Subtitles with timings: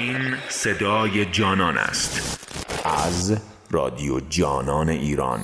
[0.00, 2.40] این صدای جانان است.
[2.84, 3.38] از
[3.70, 5.40] رادیو جانان ایران.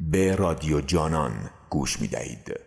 [0.00, 2.60] به رادیو جانان گوش می دهید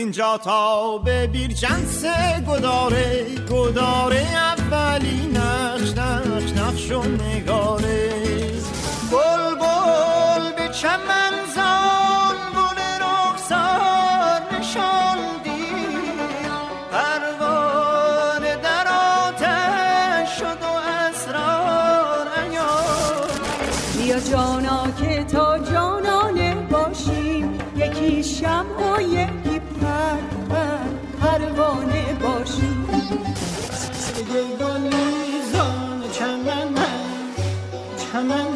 [0.00, 2.04] اینجا تا به بیرجنس
[2.48, 8.10] گداره گداره اولی نقش نقش نقش و نگاره.
[9.12, 11.19] بل بل به چمن
[38.20, 38.49] Come on.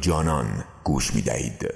[0.00, 1.68] جانان گوش می دهید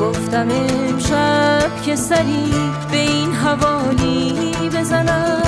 [0.00, 2.52] گفتم امشب که سری
[2.90, 5.45] به این حوالی بزنم.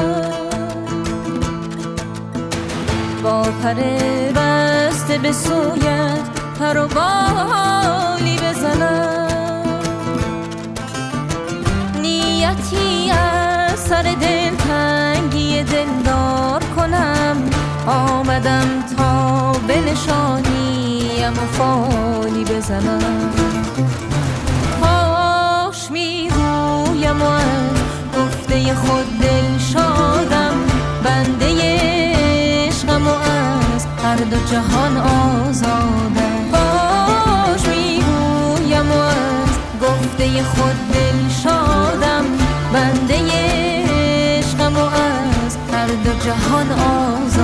[3.28, 3.74] با پر
[4.36, 6.28] بسته به سویت
[6.60, 9.80] پر و بالی بزنم.
[12.02, 17.36] نیتی از سر دل تنگی دلدار کنم.
[17.86, 23.32] آمدم تا به نشانیم و فالی بزنم.
[24.80, 27.78] پاش می‌گویم و از
[28.18, 29.07] گفته خود
[34.50, 42.24] جهان آزادم پاش می‌گویم و از گفته خود دل شادم.
[42.72, 43.18] بنده
[44.38, 47.37] عشقم و از هر دو جهان آزادم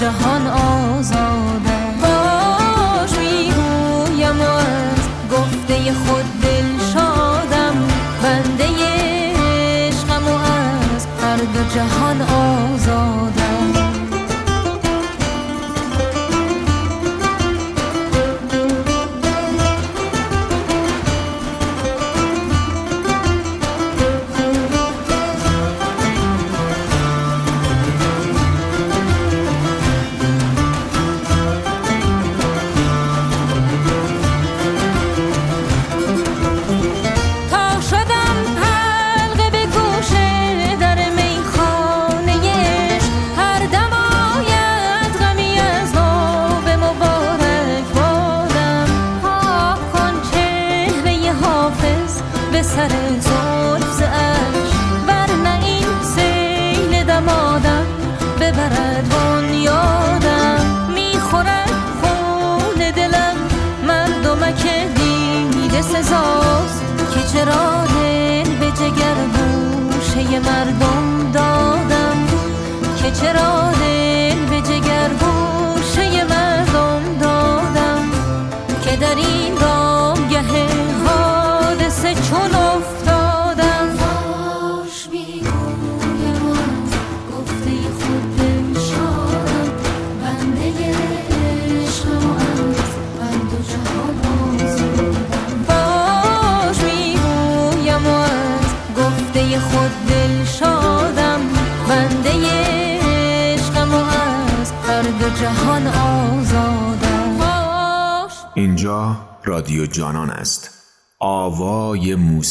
[0.00, 7.76] جهان آزادم باش می‌گویم از گفته خود دل شادم.
[8.22, 8.68] بنده
[9.36, 13.43] عشقم و از هر دو جهان آزادم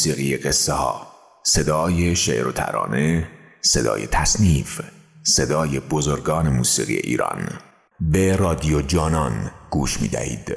[0.04, 1.08] موسیقی قصه ها
[1.44, 3.28] صدای شعر و ترانه
[3.62, 4.82] صدای تصنیف
[5.24, 7.50] صدای بزرگان موسیقی ایران
[8.00, 10.52] به رادیو جانان گوش می دهید.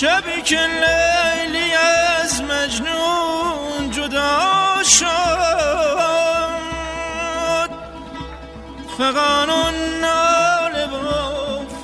[0.00, 5.06] شبی که لیلی از مجنون جدا شد.
[8.98, 9.70] فقان و
[10.00, 10.96] ناله و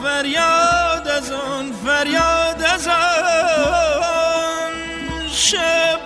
[0.03, 4.73] فریاد از آن فریاد از آن
[5.29, 6.01] شب.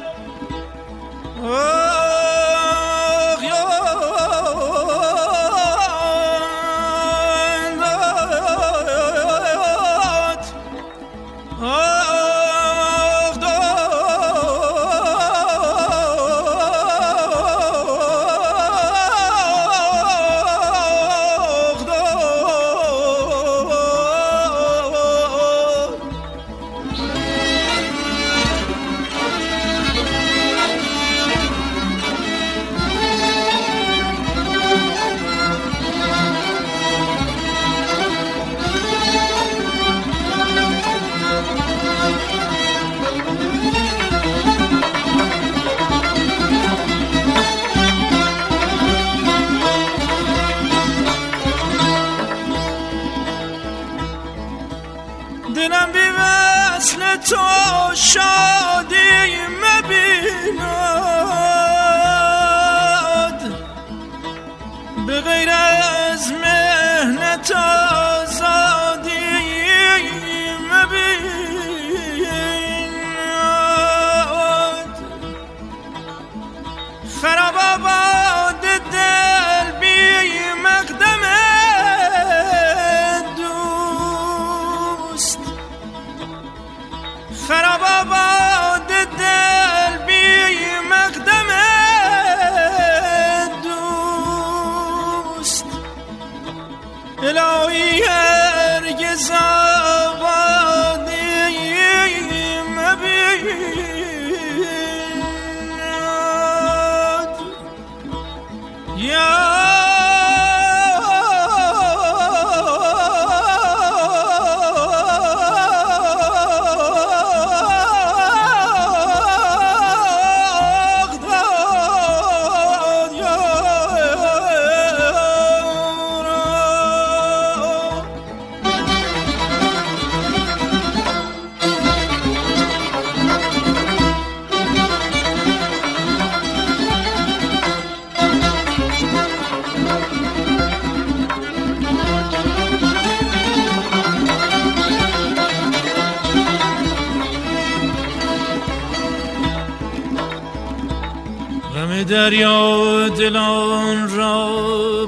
[152.16, 154.56] دریا دلان را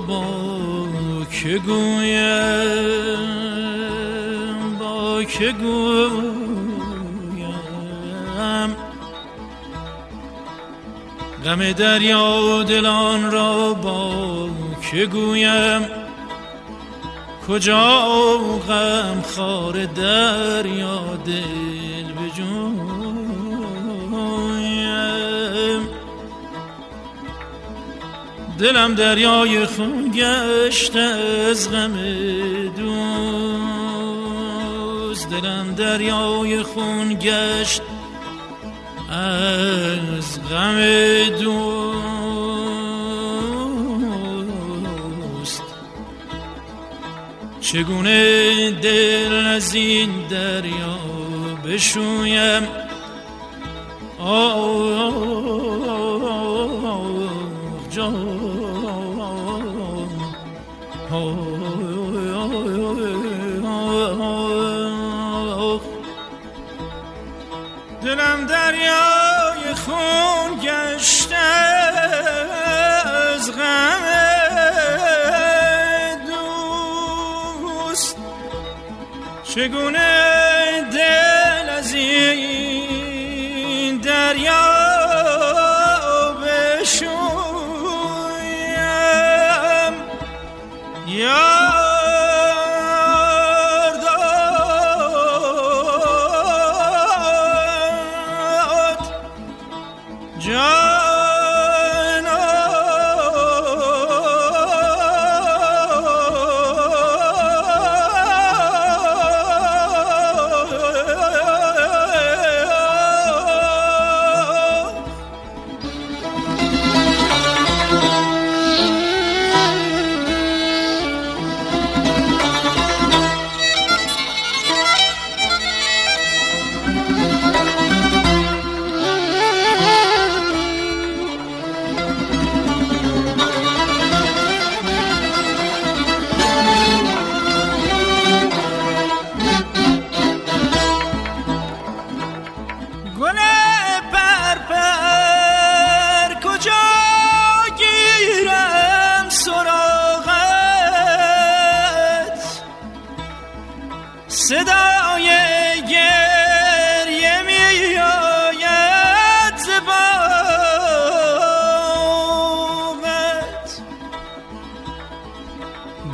[0.09, 0.25] با
[1.31, 2.09] که گویم
[4.81, 6.29] با که گویم.
[11.45, 14.49] غم دریا دلان را با
[14.91, 15.87] که گویم.
[17.49, 18.09] کجا
[18.69, 21.68] غم خار دریا دل
[28.59, 31.97] دلم دریای خون گشت از غم
[32.77, 33.79] دوست.
[35.31, 37.83] دلم دریای خون گشت
[39.11, 40.79] از غم
[41.41, 41.69] دوست.
[47.61, 50.99] چگونه دل از این دریا
[51.65, 52.69] بشویم؟
[54.19, 55.68] آه
[79.59, 80.28] چگونه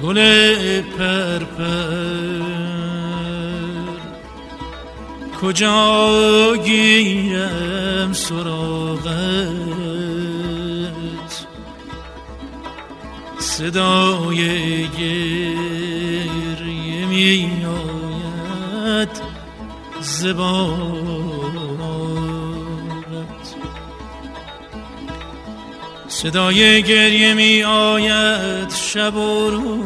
[0.02, 0.18] گل
[0.80, 2.44] پرپر
[5.40, 9.04] کجا گیرم سراغت؟
[13.38, 14.38] صدای
[14.88, 16.56] گریه
[17.06, 19.08] می آید
[20.00, 21.33] زبارت
[26.24, 29.84] صدای گریه می آید شب و روز.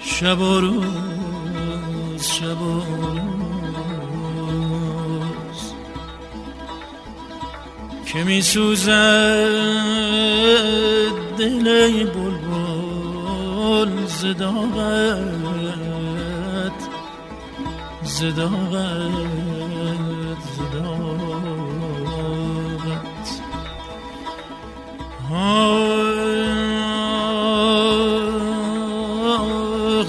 [0.00, 2.80] شب و روز شب و
[4.00, 4.14] روز.
[8.06, 8.90] که می سوزد
[11.38, 13.26] دل بلبل
[14.06, 15.52] زداغت
[18.02, 19.53] زداغت
[25.44, 25.74] آه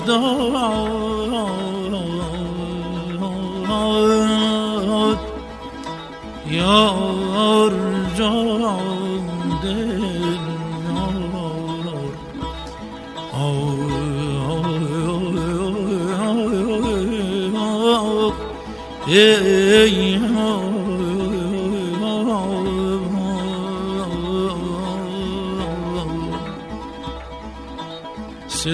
[0.05, 0.79] داد
[6.51, 7.73] یار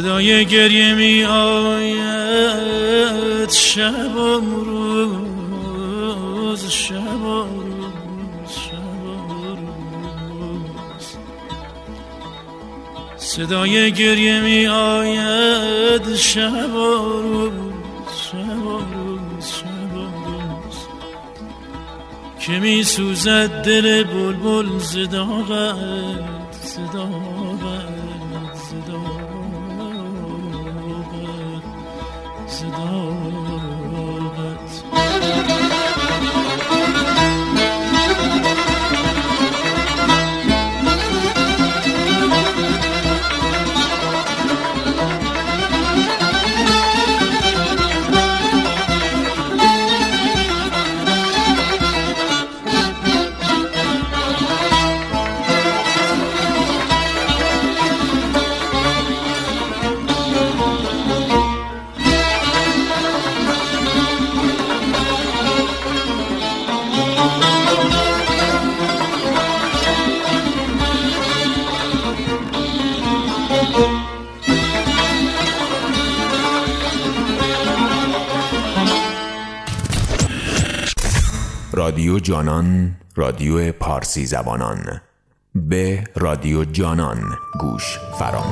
[0.01, 2.01] صدای گریه می آید
[3.51, 11.17] شب و روز شب و روز شب و روز.
[13.17, 17.51] صدای گریه می آید شب و روز
[18.31, 20.77] شب و روز شب و روز.
[22.39, 26.40] که می سوزد دل بلبل زداغت
[82.21, 85.01] جانان رادیو پارسی زبانان.
[85.55, 88.43] به رادیو جانان گوش فرا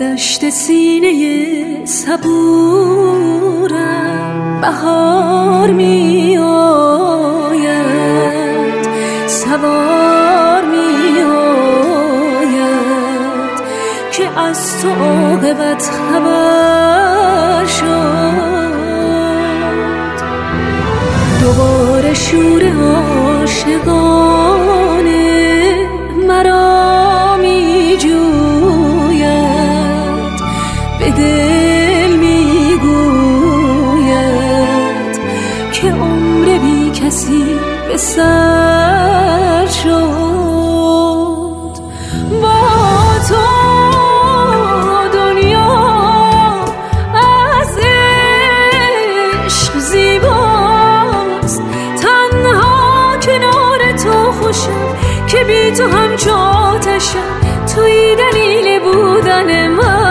[0.00, 3.20] دشت سینه صبورم
[4.60, 7.70] بهار می آید.
[9.26, 12.50] سوار می آید
[14.12, 18.70] که از تو عاقبت خبر شد.
[21.40, 22.72] دوباره شور
[23.42, 24.10] عاشقان
[54.50, 57.40] باشم که بی تو همچو آتشم.
[57.74, 60.09] توی دلیل بودن من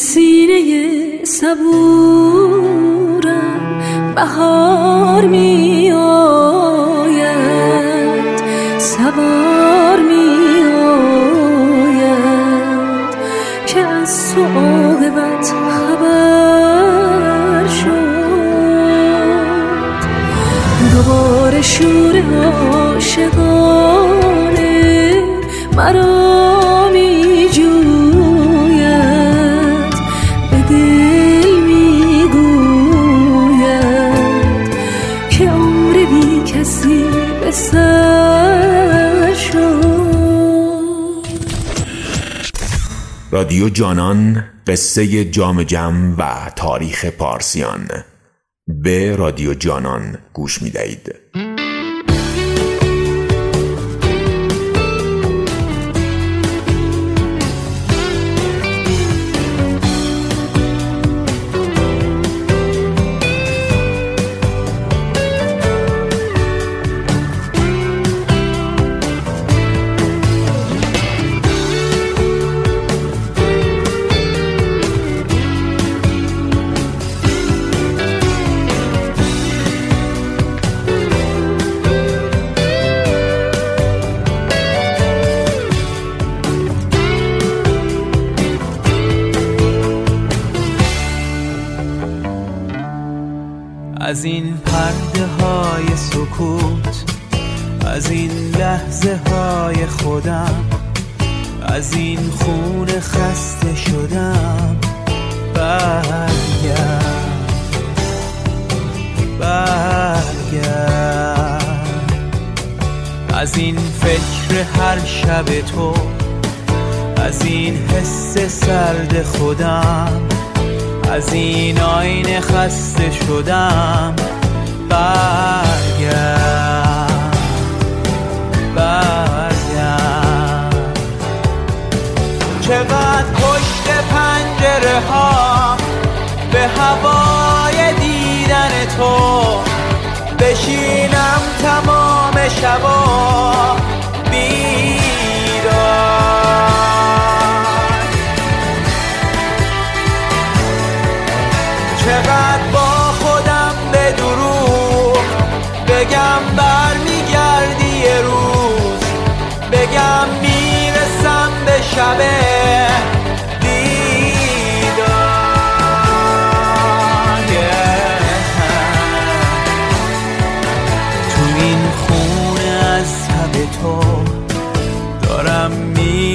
[0.00, 2.70] سینه صبورم.
[4.14, 5.69] بهار می
[43.50, 47.88] رادیو جانان قصه جام جم و تاریخ پارسیان
[48.66, 51.14] به رادیو جانان گوش می دهید.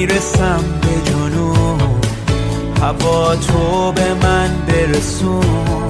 [0.06, 2.04] می‌رسم به جنوب.
[2.82, 5.88] هوا تو به من برسون.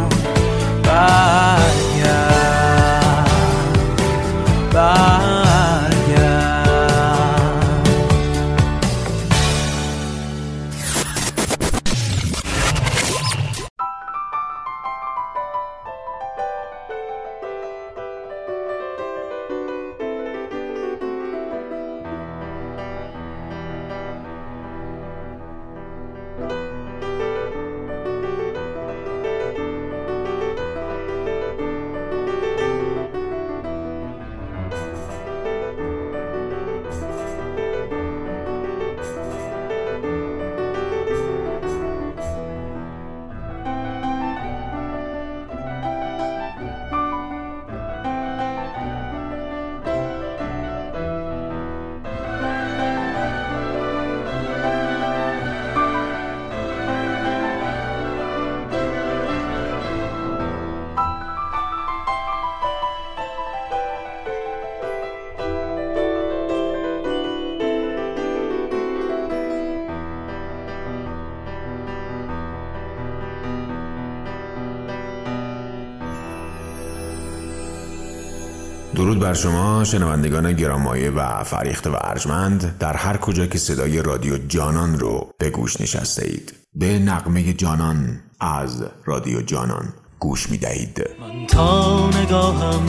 [79.26, 85.00] بر شما شنوندگان گرامایه و فریخته و ارجمند در هر کجا که صدای رادیو جانان
[85.00, 86.54] رو به گوش نشسته اید.
[86.76, 91.02] به نقمه جانان از رادیو جانان گوش می دهید.
[91.20, 92.82] من تا نگاهم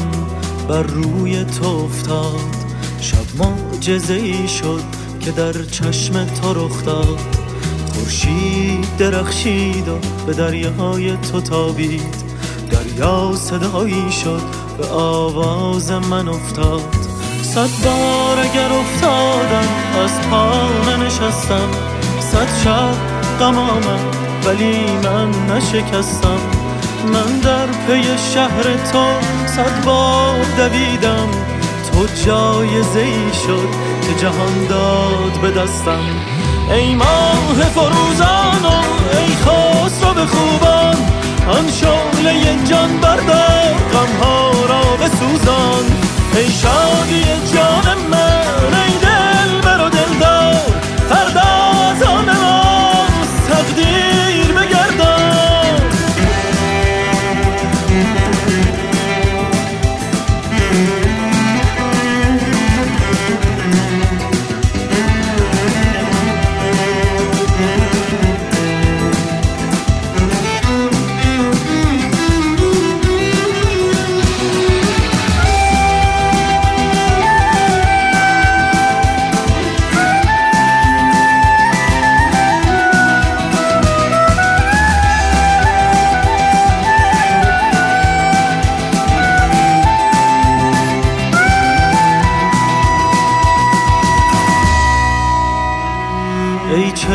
[0.68, 2.56] بر روی تو افتاد.
[3.00, 4.82] شب معجزه ای شد
[5.20, 7.18] که در چشم تو رخ داد.
[7.94, 12.14] خورشید درخشید و به دریای تو تابید.
[12.70, 16.82] دریا صدایی شد به آواز من افتاد.
[17.42, 19.68] صد بار اگر افتادم
[20.04, 21.68] از پا ننشستم.
[22.20, 22.94] صد شب
[23.40, 26.38] غم آمد ولی من نشکستم.
[27.12, 28.02] من در پی
[28.34, 28.62] شهر
[28.92, 29.04] تو
[29.46, 31.28] صد بار دویدم.
[31.92, 33.68] تو جایزه ای شد
[34.02, 36.04] که جهان داد به دستم.
[36.70, 38.82] ای ماه فروزان و
[39.18, 40.96] ای خسرو به خوبان
[41.48, 45.84] آن شعله جان بردار غمها را بسوزان.
[46.36, 51.55] ای شادی جان من ای دل بر و دلدار فردا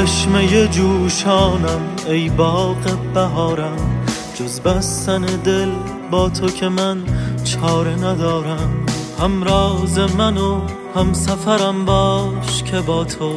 [0.01, 4.05] چشمه جوشانم ای باغ بهارم.
[4.35, 5.69] جز بستن دل
[6.11, 6.97] با تو که من
[7.43, 8.85] چاره ندارم.
[9.19, 10.61] هم راز من و
[10.95, 13.35] هم سفرم باش که با تو.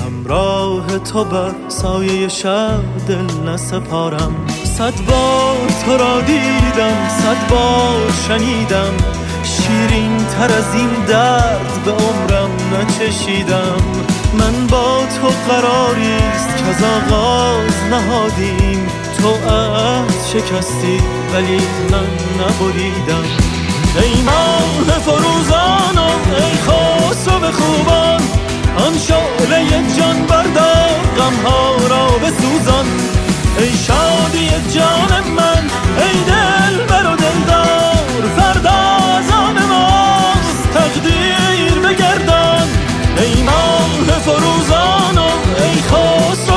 [0.00, 4.46] همراه تو بر سایه شب دل نسپارم.
[4.64, 8.94] صد بار تو را دیدم صد بار شنیدم.
[9.44, 14.11] شیرین تر از این درد به عمرم نچشیدم.
[14.38, 18.86] من با تو قراریست که از آغاز نهادیم.
[19.18, 20.98] تو عهد شکستی
[21.32, 23.24] ولی من نبریدم.
[24.02, 28.22] ای ماه فروزان و ای خسرو خوبان
[28.76, 29.68] آن شعله
[29.98, 32.86] جان بردار غمها را بسوزان.
[33.58, 37.21] ای شادی جان من ای دل بر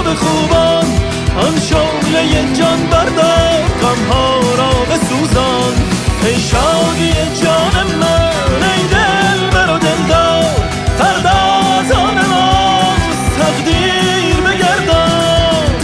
[0.05, 0.85] خسرو خوبان
[1.37, 5.73] آن شعله جان بردار غمها را بسوزان.
[6.25, 7.13] ای شادی
[7.43, 10.43] جان من ای دل بر و دلدار
[10.97, 11.29] فردا
[11.79, 15.75] از آن ماست تقدیر بگردان.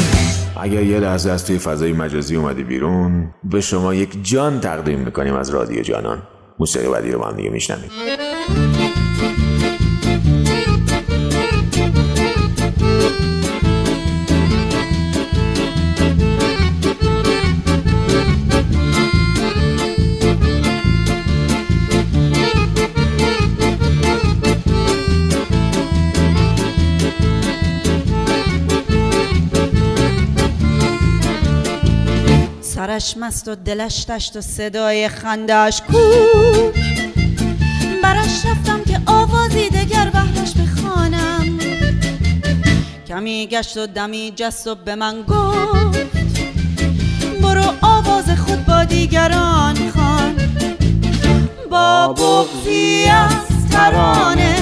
[0.61, 5.35] اگر یه لحظه از توی فضای مجازی اومدی بیرون به شما یک جان تقدیم می‌کنیم
[5.35, 6.21] از رادیو جانان.
[6.59, 7.91] موسیقی بعدی رو با هم دیگه میشنویم.
[33.01, 35.97] سرش مست و دلش تشت و صدای خندش کو
[38.03, 41.59] برش رفتم که آوازی دگر بهرش بخوانم.
[43.07, 45.99] کمی گشت و دمی جست و به من گفت
[47.41, 50.35] برو آواز خود با دیگران خوان.
[51.71, 54.55] با بغزی از ترانه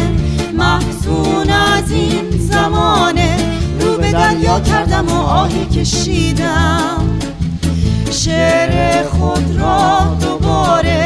[0.53, 3.37] محزون از این زمانه.
[3.79, 7.08] رو به دریا کردم و آهی کشیدم.
[8.29, 11.05] شعر خود را دوباره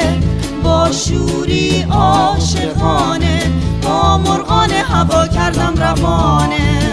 [0.63, 3.51] با شوری عاشقانه
[3.83, 6.92] با مرغان هوا کردم روانه.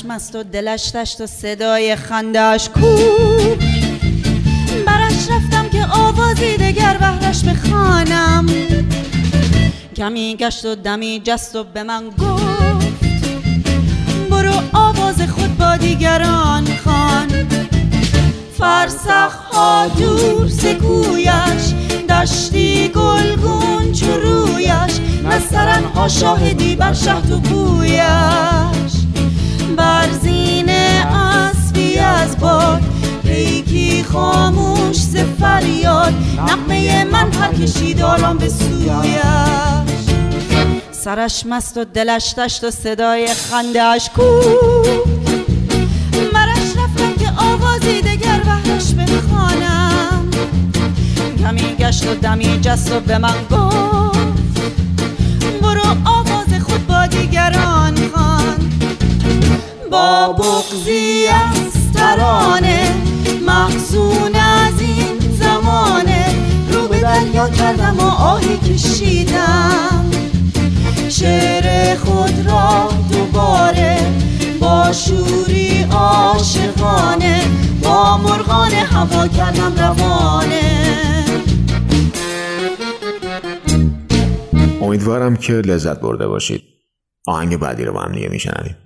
[0.00, 2.96] سرش مست و دلش تشت و صدای خندش کو
[4.86, 8.46] برش رفتم که آوازی دگر بهرش بخوانم.
[9.96, 13.04] کمی گشت و دمی جست و به من گفت
[14.30, 17.28] برو آواز خود با دیگران خوان.
[18.58, 21.74] فرسخ ها دور سکویش
[22.08, 25.00] دشتی گلگون چو رویش.
[25.24, 28.79] نسترن ها شاهدی بر شهد و بویش.
[29.80, 32.82] بر زین اسبی از باد.
[33.22, 36.14] پیکی خاموش ز فریاد
[36.48, 38.90] نقمه من پر کشید آرام به سویش.
[40.92, 44.22] سرش مست و دلش تشت و صدای خندهاش کو
[46.32, 50.30] برش رفتم که آوازی دگر بهرش بخوانم.
[51.38, 54.18] کمی گشت و دمی جست و به من گفت
[55.62, 57.99] برو آواز خود با دیگران.
[59.90, 62.94] با بغزی از ترانه
[63.46, 66.26] محزون از این زمانه.
[66.72, 70.10] رو به دریا کردم و آهی کشیدم.
[71.08, 73.98] شعر خود را دوباره
[74.60, 77.42] با شوری عاشقانه
[77.82, 80.84] با مرغان هوا کردم روانه.
[84.82, 86.62] امیدوارم که لذت برده باشید.
[87.26, 88.76] آهنگ بعدی رو با هم دیگه میشنویم.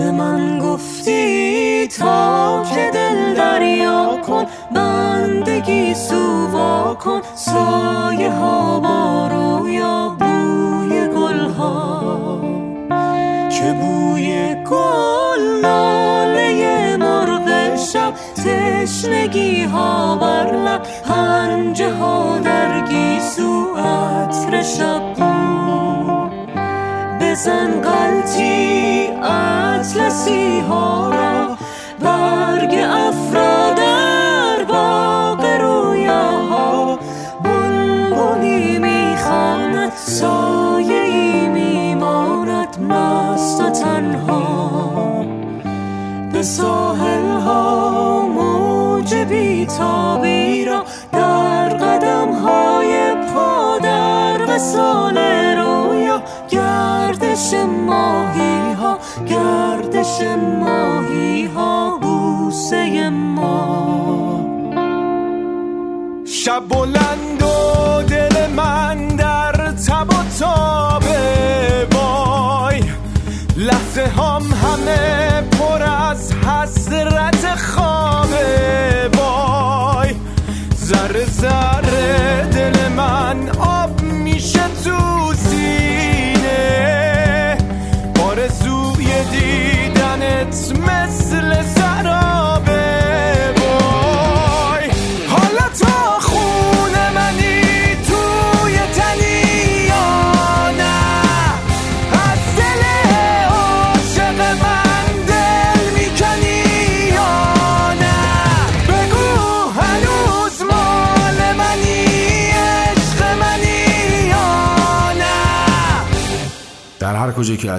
[0.00, 10.16] به من گفتی تا که دل دریا کن بندگی سووا کن سایه ها بارو یا
[10.20, 12.40] بوی گل ها.
[13.50, 24.62] که بوی گل لاله مرغ شب تشنگی ها بر لب پنجه ها در گیسو عطر
[24.62, 25.14] شب.
[25.14, 25.99] بود
[27.40, 31.56] بزن قلطی اطلسی ها را.
[32.00, 36.98] برگ افرا در باغ رویاها.
[37.44, 45.24] بلبلی می‌خواند سایه ای میماند مست و تنها.
[46.32, 55.39] به ساحل ها موج بیتابی را در قدم های پا در وسال رویا
[57.40, 57.54] گردش
[57.86, 58.98] ماهی ها
[59.28, 60.20] گردش
[60.60, 64.46] ماهی ها بوسه ما.
[66.26, 72.82] شب بلند و دل من در تب و تابه وای.
[73.56, 80.14] لحظه هم همه پر از حسرت خوابه وای.
[80.84, 85.10] ذره ذره دل من آب میشه تو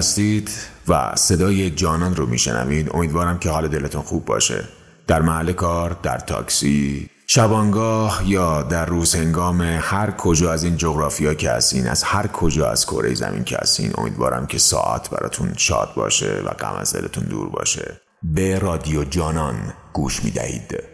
[0.02, 0.50] هستید
[0.88, 4.64] و صدای جانان رو میشنوید امیدوارم که حال دلتون خوب باشه.
[5.06, 11.34] در محل کار در تاکسی شبانگاه یا در روز هنگام هر کجا از این جغرافیا
[11.34, 15.92] که هستین از هر کجا از کره زمین که هستین امیدوارم که ساعت براتون شاد
[15.96, 18.00] باشه و غم از دلتون دور باشه.
[18.22, 20.91] به رادیو جانان گوش می‌دهید.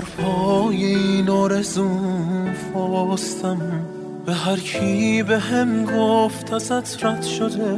[0.00, 1.62] بذار پای این
[2.72, 3.58] فاستم.
[4.26, 7.76] به هر کی به هم گفت ازت رد شده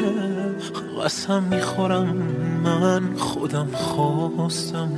[1.04, 2.16] قسم می‌خورم
[2.64, 4.88] من خودم خواستم.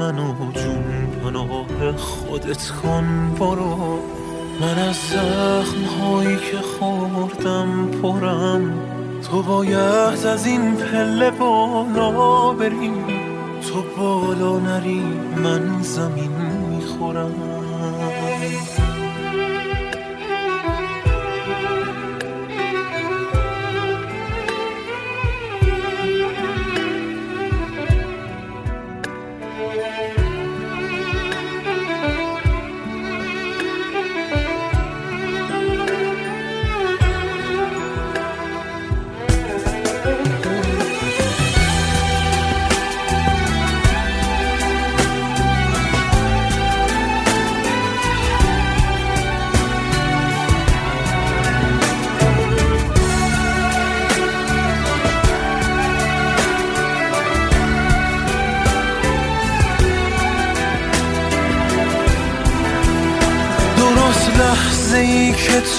[0.00, 3.98] منو جون پناه خودت کن برو.
[4.60, 8.72] من از زخم هایی که خوردم پرم.
[9.30, 12.92] تو باید از این پله بالا بری
[13.60, 15.02] تو بالا نری
[15.42, 16.39] من زمین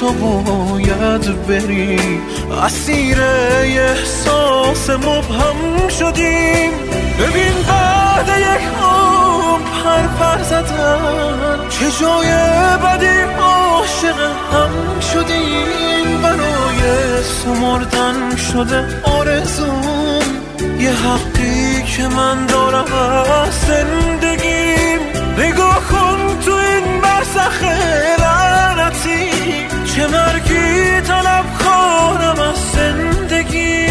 [0.02, 2.00] تو باید بری.
[2.64, 6.72] اسیر احساس مبهم شدیم.
[7.20, 12.30] ببین بعد یک عمر پر پر زدن چه جای
[12.84, 14.20] بدی عاشق
[14.54, 16.22] هم شدیم.
[16.24, 16.82] برای
[17.44, 20.22] سمردن شده آرزوم.
[20.80, 22.94] یه حقی که من دارم
[23.46, 25.00] از زندگیم.
[25.38, 27.64] نگاه کن تو این برزخ
[28.20, 29.31] لعنتی.
[29.96, 33.88] چه مرگی طلب کنم از زندگی.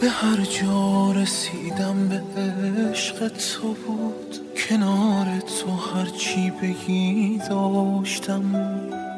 [0.00, 4.36] به هر جا رسیدم به عشق تو بود.
[4.68, 8.42] کنار تو هرچی بگی داشتم.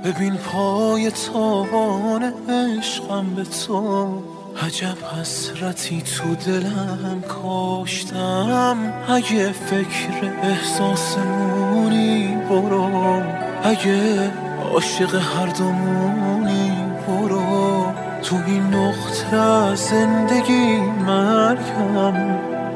[0.04, 4.22] ببین پای تابان عشقم به تو
[4.66, 13.22] عجب حسرتی تو دلم کاشتم اگه فکر احساسمونی برو.
[13.62, 14.30] اگه
[14.72, 16.72] عاشق هر دومونی
[17.08, 17.86] برو.
[18.22, 22.16] تو این نقطه زندگی مرگم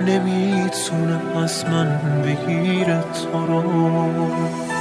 [0.00, 4.75] نمی‌تونه از من بگیره تو رو.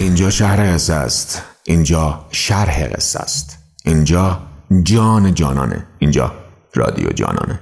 [0.00, 1.42] اینجا شهر قصه است.
[1.64, 3.58] اینجا شرح قصه است.
[3.84, 4.38] اینجا
[4.82, 5.86] جان جانانه.
[5.98, 6.32] اینجا
[6.74, 7.60] رادیو جانانه.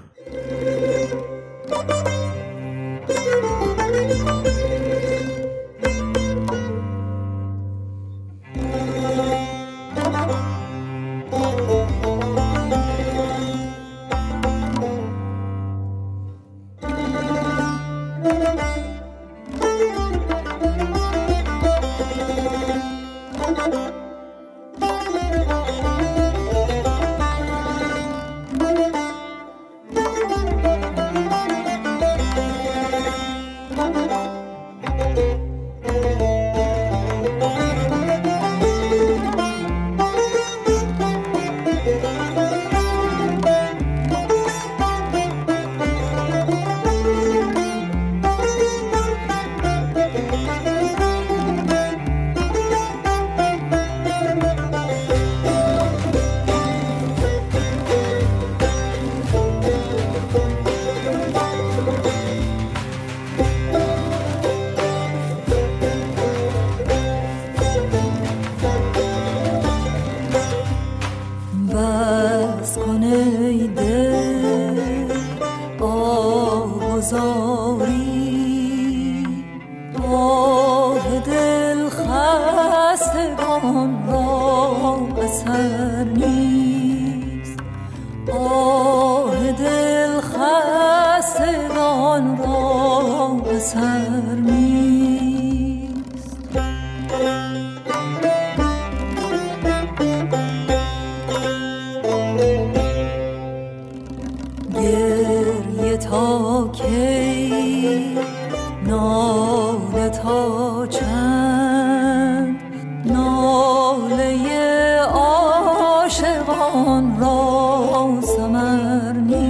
[118.79, 119.48] journey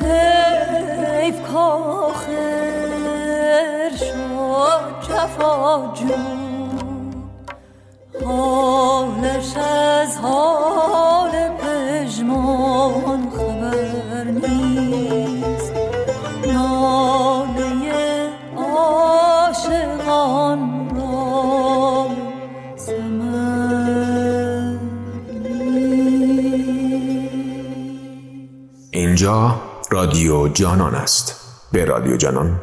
[0.00, 2.30] حیف کاخر
[3.96, 6.14] شد جفاجو
[8.24, 11.09] حالش از حال
[30.10, 31.34] رادیو جانان است.
[31.72, 32.60] به رادیو جانان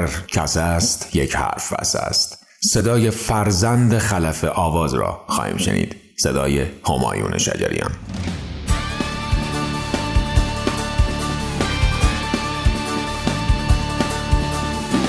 [0.00, 6.66] اگر کس است یک حرف بس است صدای فرزند خلف آواز را خواهیم شنید صدای
[6.88, 7.90] همایون شجریان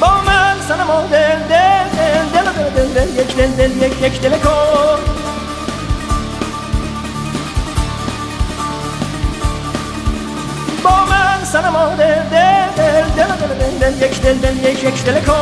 [0.02, 1.90] با من سنما دل دل
[2.34, 5.00] دل دل دل دل یک دل دل یک یک دل کن
[10.84, 11.22] با من
[11.98, 15.34] دل دل دل دل دل دل دل یک دل دل یک یک دل کن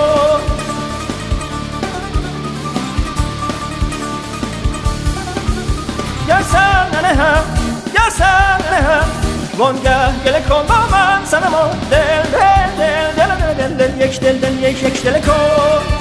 [6.28, 7.44] گر سر ننهم
[7.94, 9.10] گر سر ننهم
[9.58, 15.20] وانگه گله کن با من سنما دل دل دل دل دل دل دل یک دل
[15.20, 15.99] دل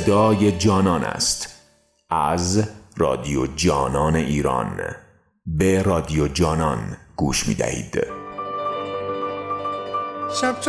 [0.00, 1.48] صدای جانان است.
[2.10, 4.80] از رادیو جانان ایران.
[5.46, 8.06] به رادیو جانان گوش می دهید
[10.40, 10.60] شب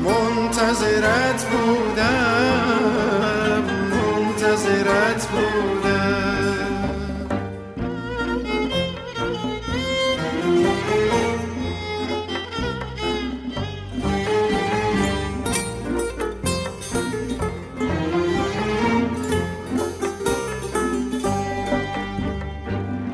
[0.00, 2.82] منتظرت بودم
[3.92, 5.72] منتظرت بودم.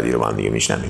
[0.00, 0.89] بعدی رو با هم دیگه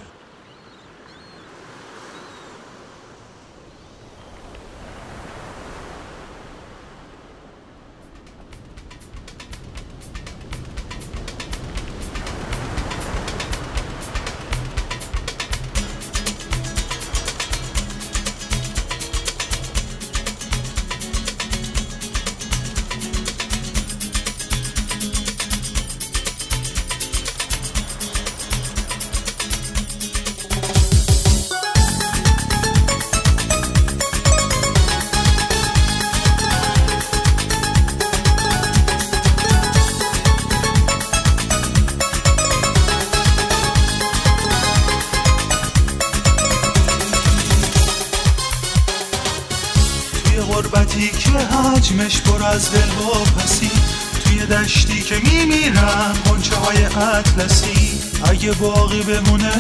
[54.51, 58.01] دشتی که میمیرم قنچه های اطلسی.
[58.25, 59.53] اگه باقی بمونه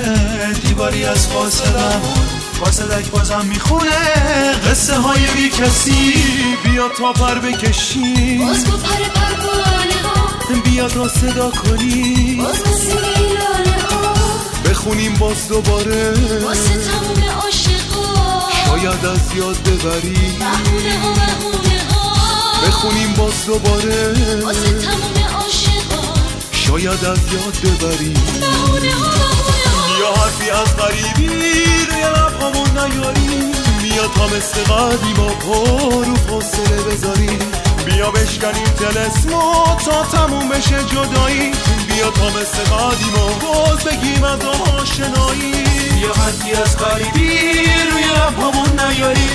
[0.62, 2.00] دیواری از فاصلم
[2.60, 3.90] فاصلک بازم می‌خونه
[4.70, 6.14] قصه های بی کسی.
[6.64, 8.38] بیا تا پر بکشی.
[8.38, 10.60] باز با پر پروانه ها.
[10.64, 12.34] بیا تا صدا کنی.
[12.42, 12.90] باز مثل
[13.90, 14.14] ها.
[14.70, 16.14] بخونیم باز دوباره.
[16.44, 18.40] واسه تموم عاشقا.
[18.66, 20.36] شاید از یاد ببری.
[20.38, 21.59] بهونه ها
[22.66, 24.14] بخونیم باز دوباره.
[24.44, 26.14] واسه تموم عاشقا
[26.52, 29.96] شاید از یاد ببری بهونه ها بهونه ها.
[29.96, 31.28] بیا حرفی از غریبی
[31.90, 33.52] روی لبهامون نیاری
[33.82, 35.64] بیا تا مثل قدیما پا
[36.02, 37.38] رو فاصله بذاری
[37.86, 41.50] بیا بشکنیم تلسما تا تموم بشه جدایی.
[41.88, 44.38] بیا تا مثل قدیما باز بگیم از
[44.80, 45.52] آشنایی.
[45.94, 47.28] بیا حرفی از غریبی
[47.92, 49.28] روی لبهامون نیاری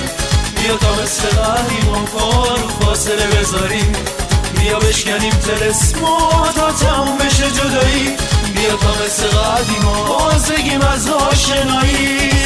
[0.66, 3.92] بیا تا مثل قدیما پا رو فاصله بذاریم.
[4.60, 8.16] بیا بشکنیم تلسما تا تموم بشه جدایی.
[8.54, 12.45] بیا تا مثل قدیما باز بگیم از آشنایی.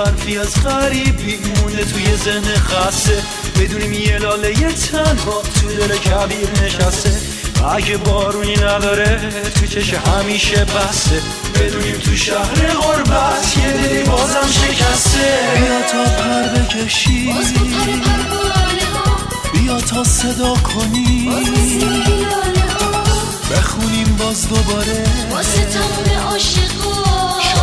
[0.00, 3.22] حرفی از غریبی مونده توی ذهن خسته.
[3.60, 7.20] بدونیم یه لاله یه تنها تو دل کبیر نشسته.
[7.76, 9.20] اگه بارونی نداره
[9.54, 11.22] تو چش همیشه بسته.
[11.54, 15.38] بدونیم تو شهر غربت یه دلی بازم شکسته.
[15.56, 17.34] بیا تا پر بکشی.
[19.52, 21.30] بیا تا صدا کنی.
[23.50, 25.04] بخونیم باز دوباره.
[25.30, 27.09] واسه تموم عاشقا.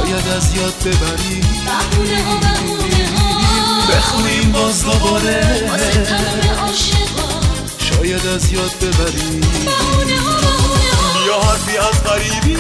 [0.08, 1.42] شاید از یاد ببری.
[1.66, 3.92] بهونه ها بهونه ها.
[3.92, 5.68] بخونیم باز دوباره.
[5.70, 7.30] واسه تموم عاشقا.
[7.78, 9.42] شاید از یاد ببری.
[9.66, 11.24] بهونه ها بهونه ها.
[11.24, 12.56] بیا حرفی از غریبی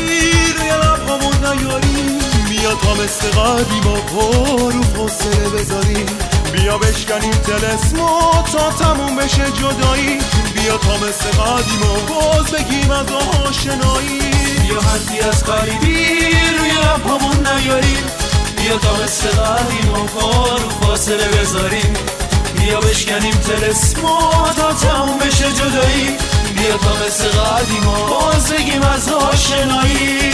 [0.57, 2.19] روی لبهامون نیاری.
[2.49, 6.05] بیا تا مثل قدیما پا رو فاصله بذاریم
[6.53, 10.17] بیا بشکنیم تلسما تا تموم بشه جدایی.
[10.53, 14.19] بیا تا مثل قدیما باز بگیم از آشنایی.
[14.61, 16.46] بیا حرفی از غریبی
[16.77, 18.03] لبهامون همون نیاریم.
[18.57, 20.07] بیا تا مثل قدیم و
[20.81, 21.93] فاصله بذاریم.
[22.59, 24.19] بیا بشکنیم تلسمو
[24.57, 26.17] تا تموم بشه جدایی.
[26.57, 30.31] بیا تا مثل قدیم و باز بگیم از آشنایی.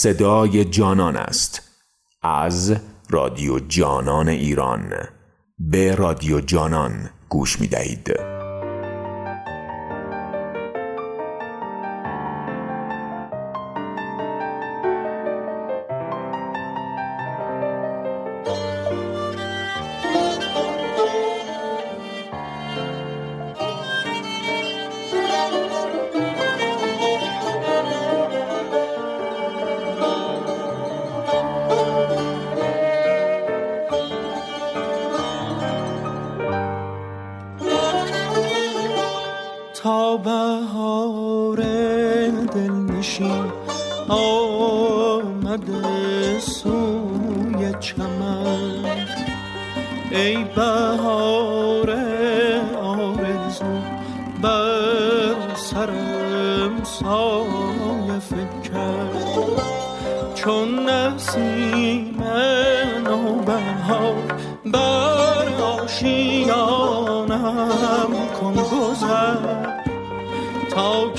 [0.00, 1.62] صدای جانان است
[2.22, 2.76] از
[3.10, 4.92] رادیو جانان ایران
[5.58, 8.27] به رادیو جانان گوش می دهید.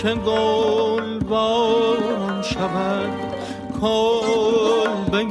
[0.02, 3.10] که گل باران شود
[3.82, 5.24] کلبه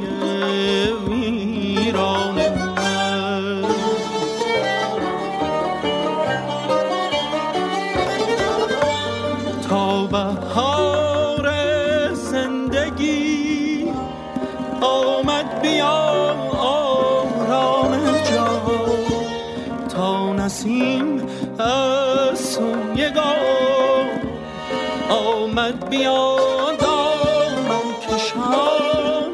[25.89, 26.37] بیا
[26.79, 29.31] دامن کشان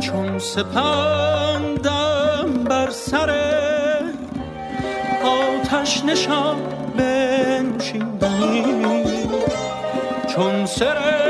[0.00, 1.84] چون سپندم
[2.64, 3.30] بر سر
[5.24, 6.56] آتش نشان
[6.96, 8.64] بنشیندنی
[10.34, 11.23] چون سرشکم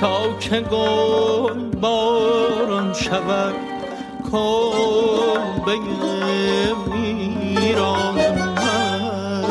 [0.00, 3.54] تا که گل باران شود
[4.32, 5.78] کلبه
[6.92, 9.44] ویران من.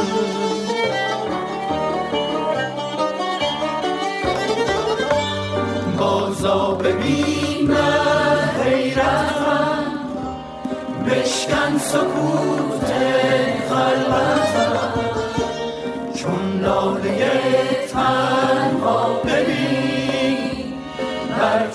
[5.97, 7.71] بازا ببین
[8.63, 9.83] حیرتم
[11.07, 12.91] بشکن سکوت
[13.69, 14.74] خلوتم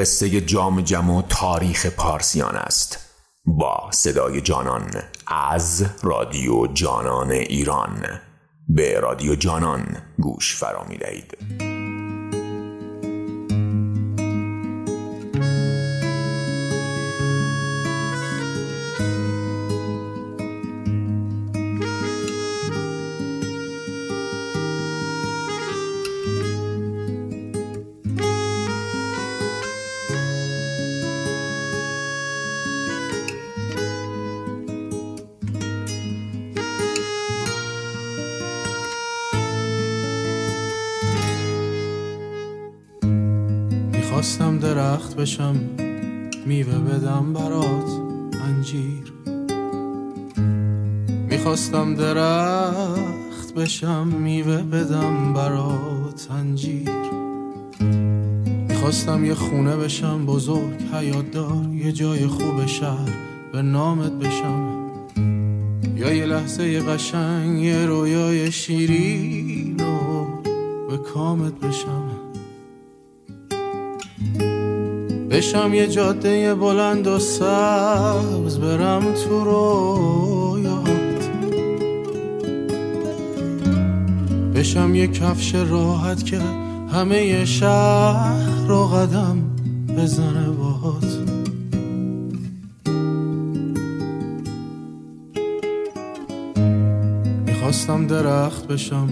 [0.00, 2.98] قصه جام جم و تاریخ پارسیان است
[3.44, 4.90] با صدای جانان
[5.26, 8.20] از رادیو جانان ایران
[8.68, 11.69] به رادیو جانان گوش فرا می دهید.
[59.90, 63.10] بشم بزرگ حیات دار یه جای خوب شهر
[63.52, 64.90] به نامت بشم.
[65.96, 70.24] یا یه لحظه قشنگ یه رویای شیرین و
[70.90, 72.02] به کامت بشم.
[75.30, 81.30] بشم یه جاده بلند و سبز برم تو رویات.
[84.54, 86.40] بشم یه کفش راحت که
[86.92, 89.49] همه شهر رو قدم.
[90.02, 91.18] بزنه باهات.
[97.46, 99.08] می‌خواستم درخت بشم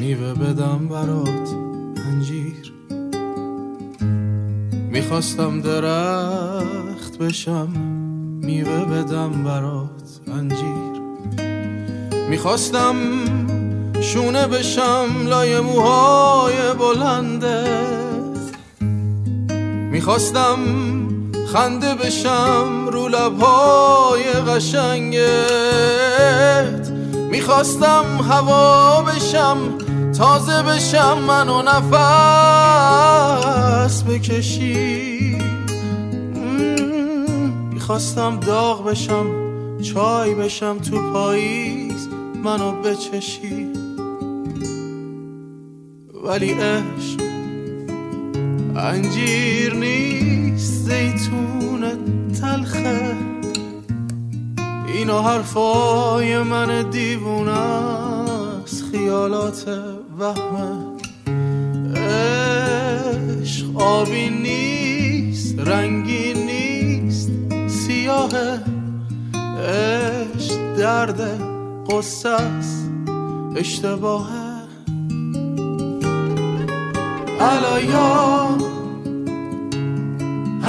[0.00, 1.48] میوه بدم برات
[2.06, 2.72] انجیر.
[4.90, 7.68] می‌خواستم درخت بشم
[8.42, 11.00] میوه بدم برات انجیر.
[12.30, 12.96] می‌خواستم
[14.00, 17.99] شونه بشم لای موهای بلندت
[19.90, 20.58] می‌خواستم
[21.52, 25.20] خنده بشم رو لبهای قشنگت.
[27.30, 29.58] می‌خواستم هوا بشم
[30.18, 32.02] تازه بشم من و نفس
[34.02, 35.38] بکشی.
[37.72, 39.26] می‌خواستم داغ بشم
[39.82, 42.08] چای بشم تو پاییز
[42.44, 43.68] منو بچشی.
[46.24, 47.29] ولی عشق
[48.80, 51.84] انجیر نیست زیتون
[52.40, 53.16] تلخه.
[54.94, 59.68] اینا حرفای من دیوونه است خیالات
[60.18, 60.90] وهمه.
[61.96, 67.30] عشق آبی نیست رنگی نیست
[67.68, 68.30] سیاه
[69.68, 71.20] عشق درد
[71.90, 72.36] قصه
[73.56, 74.50] اشتباهه.
[77.40, 78.69] الایا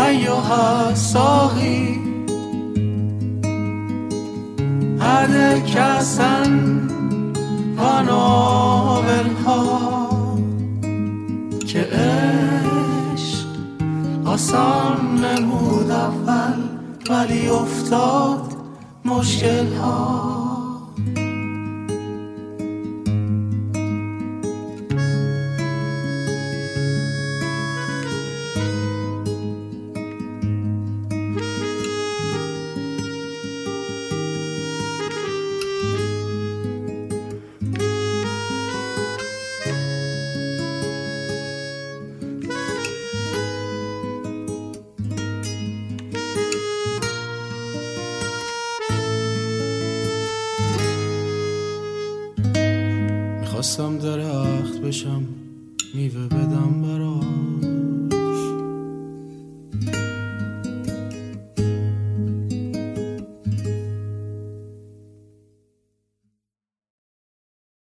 [0.01, 1.99] هیوها ساقی.
[4.99, 6.81] هده کسن
[7.77, 10.09] و ناول ها
[11.67, 13.47] که عشق
[14.25, 16.53] آسان نمود اول
[17.09, 18.53] ولی افتاد
[19.05, 20.40] مشکل ها.